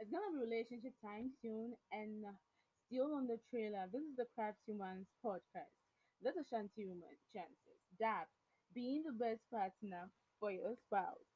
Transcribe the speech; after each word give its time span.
It's 0.00 0.10
gonna 0.10 0.32
be 0.32 0.38
relationship 0.42 0.94
time 1.04 1.30
soon, 1.42 1.74
and 1.92 2.24
uh, 2.24 2.32
still 2.86 3.14
on 3.14 3.26
the 3.26 3.38
trailer. 3.50 3.86
This 3.92 4.02
is 4.02 4.16
the 4.16 4.26
Kraftswuman 4.34 5.06
podcast. 5.24 5.74
This 6.22 6.34
is 6.36 6.46
Shanti 6.50 6.86
Woman 6.86 7.14
Chances. 7.34 7.78
That 8.00 8.26
being 8.74 9.02
the 9.04 9.12
best 9.12 9.42
partner 9.50 10.10
for 10.40 10.50
your 10.50 10.74
spouse. 10.86 11.26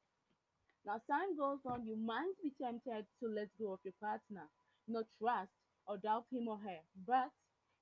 Now, 0.85 1.01
time 1.11 1.37
goes 1.37 1.61
on, 1.67 1.87
you 1.87 1.97
might 1.97 2.35
be 2.43 2.53
tempted 2.61 3.07
to 3.21 3.27
let 3.29 3.49
go 3.59 3.73
of 3.73 3.81
your 3.85 3.95
partner, 4.01 4.49
not 4.89 5.07
trust 5.19 5.53
or 5.87 5.99
doubt 5.99 6.27
him 6.33 6.49
or 6.49 6.59
her, 6.59 6.81
but 7.07 7.31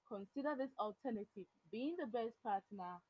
consider 0.09 0.56
this 0.56 0.73
alternative: 0.78 1.48
being 1.73 1.97
the 1.98 2.06
best 2.06 2.37
partner 2.42 3.01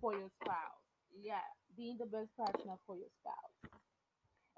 for 0.00 0.14
your 0.14 0.30
spouse. 0.42 0.82
Yeah, 1.12 1.46
being 1.76 1.98
the 1.98 2.06
best 2.06 2.30
partner 2.36 2.76
for 2.86 2.96
your 2.96 3.10
spouse. 3.22 3.70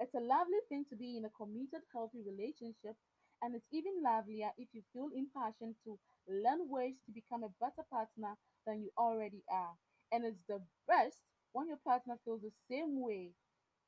It's 0.08 0.14
a 0.24 0.26
lovely 0.26 0.64
thing 0.70 0.86
to 0.88 0.96
be 0.96 1.18
in 1.18 1.26
a 1.26 1.36
committed, 1.36 1.84
healthy 1.92 2.22
relationship, 2.24 2.96
and 3.42 3.54
it's 3.54 3.68
even 3.70 4.02
lovelier 4.02 4.48
if 4.56 4.68
you 4.72 4.80
feel 4.90 5.10
impassioned 5.14 5.76
to 5.84 5.98
learn 6.26 6.64
ways 6.70 6.94
to 7.04 7.12
become 7.12 7.44
a 7.44 7.52
better 7.60 7.84
partner 7.92 8.32
than 8.66 8.80
you 8.80 8.90
already 8.96 9.44
are. 9.52 9.76
And 10.10 10.24
it's 10.24 10.40
the 10.48 10.62
best 10.88 11.18
when 11.52 11.68
your 11.68 11.76
partner 11.84 12.16
feels 12.24 12.40
the 12.40 12.52
same 12.70 13.02
way. 13.02 13.32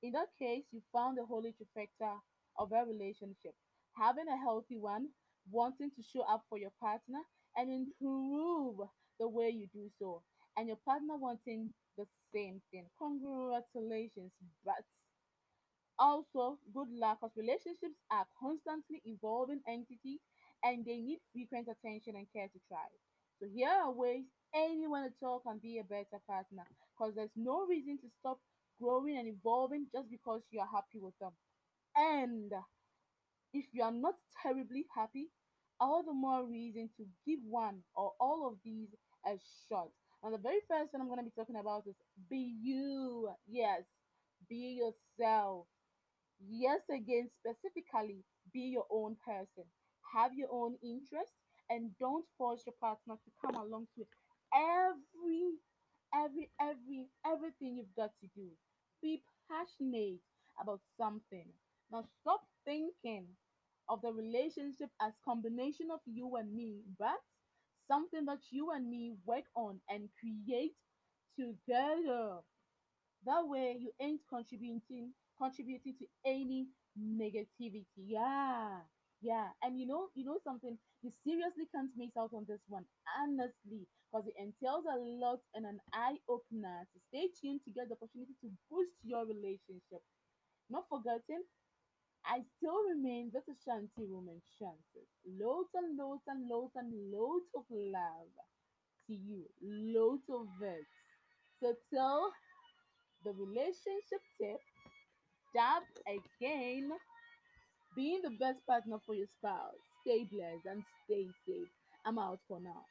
In 0.02 0.12
that 0.12 0.28
case, 0.38 0.64
you 0.72 0.82
found 0.92 1.16
the 1.16 1.24
holy 1.24 1.54
trifecta 1.56 2.20
of 2.58 2.70
a 2.72 2.84
relationship. 2.84 3.54
Having 3.96 4.28
a 4.28 4.36
healthy 4.36 4.76
one, 4.76 5.08
wanting 5.50 5.90
to 5.96 6.02
show 6.02 6.20
up 6.28 6.44
for 6.50 6.58
your 6.58 6.72
partner 6.80 7.20
and 7.56 7.72
improve 7.72 8.76
the 9.18 9.26
way 9.28 9.48
you 9.48 9.68
do 9.72 9.88
so, 9.98 10.22
and 10.58 10.68
your 10.68 10.76
partner 10.84 11.16
wanting 11.16 11.72
the 11.96 12.04
same 12.34 12.60
thing. 12.70 12.90
Congratulations, 12.98 14.32
but 14.66 14.84
also, 16.00 16.58
good 16.74 16.88
luck 16.92 17.20
because 17.20 17.36
relationships 17.36 18.00
are 18.10 18.26
constantly 18.40 19.02
evolving 19.06 19.62
entities 19.68 20.20
and 20.64 20.84
they 20.86 20.98
need 20.98 21.20
frequent 21.32 21.68
attention 21.68 22.16
and 22.16 22.26
care 22.32 22.48
to 22.48 22.60
thrive. 22.68 22.98
So, 23.40 23.48
here 23.54 23.70
are 23.70 23.92
ways 23.92 24.24
anyone 24.54 25.04
at 25.04 25.14
all 25.22 25.40
can 25.40 25.58
be 25.58 25.78
a 25.78 25.84
better 25.84 26.20
partner 26.28 26.64
because 26.96 27.14
there's 27.16 27.36
no 27.36 27.66
reason 27.66 27.98
to 28.02 28.08
stop 28.20 28.38
growing 28.80 29.18
and 29.18 29.28
evolving 29.28 29.86
just 29.94 30.10
because 30.10 30.42
you 30.50 30.60
are 30.60 30.68
happy 30.72 31.00
with 31.00 31.14
them. 31.20 31.32
And 31.96 32.52
if 33.52 33.66
you 33.72 33.82
are 33.82 33.92
not 33.92 34.14
terribly 34.42 34.86
happy, 34.94 35.28
all 35.80 36.02
the 36.02 36.12
more 36.12 36.44
reason 36.46 36.90
to 36.96 37.04
give 37.26 37.40
one 37.48 37.82
or 37.94 38.12
all 38.20 38.46
of 38.48 38.58
these 38.64 38.88
a 39.26 39.36
shot. 39.68 39.88
And 40.22 40.34
the 40.34 40.38
very 40.38 40.60
first 40.68 40.92
one 40.92 41.00
I'm 41.00 41.08
going 41.08 41.18
to 41.18 41.24
be 41.24 41.32
talking 41.36 41.56
about 41.56 41.84
is 41.86 41.94
be 42.28 42.54
you. 42.62 43.30
Yes, 43.48 43.82
be 44.48 44.80
yourself. 44.80 45.66
Yes, 46.48 46.80
again, 46.90 47.28
specifically, 47.38 48.24
be 48.52 48.60
your 48.60 48.86
own 48.90 49.16
person. 49.24 49.64
Have 50.12 50.34
your 50.34 50.48
own 50.50 50.76
interests 50.82 51.36
and 51.68 51.96
don't 51.98 52.24
force 52.36 52.62
your 52.66 52.74
partner 52.80 53.14
to 53.14 53.30
come 53.40 53.54
along 53.54 53.86
to 53.96 54.06
every, 54.52 55.54
every, 56.12 56.50
every, 56.60 57.08
everything 57.24 57.76
you've 57.76 57.94
got 57.94 58.10
to 58.20 58.26
do. 58.34 58.48
Be 59.02 59.22
passionate 59.48 60.20
about 60.60 60.80
something. 60.96 61.46
Now 61.92 62.04
stop 62.20 62.40
thinking 62.64 63.26
of 63.88 64.00
the 64.02 64.12
relationship 64.12 64.90
as 65.00 65.12
combination 65.24 65.88
of 65.92 66.00
you 66.06 66.36
and 66.36 66.52
me, 66.54 66.80
but 66.98 67.20
something 67.86 68.24
that 68.26 68.40
you 68.50 68.70
and 68.72 68.88
me 68.88 69.12
work 69.26 69.44
on 69.54 69.80
and 69.88 70.08
create 70.20 70.74
together. 71.38 72.40
That 73.24 73.46
way 73.46 73.76
you 73.78 73.92
ain't 74.00 74.20
contributing 74.28 75.12
contributing 75.38 75.94
to 75.98 76.06
any 76.24 76.68
negativity. 76.98 77.86
Yeah. 77.96 78.80
Yeah. 79.22 79.48
And 79.62 79.78
you 79.78 79.86
know, 79.86 80.08
you 80.14 80.24
know 80.24 80.38
something, 80.44 80.78
you 81.02 81.10
seriously 81.10 81.66
can't 81.74 81.90
miss 81.96 82.16
out 82.18 82.32
on 82.34 82.44
this 82.48 82.60
one, 82.68 82.84
honestly, 83.20 83.86
because 84.10 84.26
it 84.26 84.34
entails 84.38 84.84
a 84.86 84.96
lot 84.98 85.40
and 85.54 85.66
an 85.66 85.80
eye 85.92 86.16
opener. 86.28 86.86
So 86.92 87.00
stay 87.08 87.28
tuned 87.40 87.60
to 87.64 87.70
get 87.70 87.88
the 87.88 87.94
opportunity 87.96 88.34
to 88.42 88.48
boost 88.70 88.96
your 89.02 89.24
relationship. 89.26 90.02
Not 90.70 90.84
forgetting, 90.88 91.44
I 92.24 92.42
still 92.56 92.82
remain 92.88 93.30
is 93.48 93.58
Shanti 93.66 94.08
Woman 94.08 94.40
Chances. 94.58 95.08
Loads 95.26 95.70
and 95.74 95.96
loads 95.98 96.22
and 96.28 96.48
loads 96.48 96.72
and 96.76 96.92
loads 97.12 97.46
of 97.56 97.64
love 97.70 98.32
to 99.06 99.14
you. 99.14 99.44
Loads 99.62 100.24
of 100.30 100.46
it. 100.62 100.86
So 101.60 101.74
tell 101.92 102.32
the 103.24 103.32
relationship 103.32 104.22
tip 104.40 104.60
Dab 105.54 105.82
again, 106.08 106.90
being 107.94 108.20
the 108.22 108.30
best 108.30 108.66
partner 108.66 108.98
for 109.06 109.14
your 109.14 109.26
spouse. 109.38 109.74
Stay 110.02 110.24
blessed 110.24 110.66
and 110.66 110.82
stay 111.04 111.26
safe. 111.46 111.68
I'm 112.04 112.18
out 112.18 112.40
for 112.48 112.60
now. 112.60 112.84